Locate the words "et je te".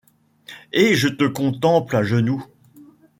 0.73-1.25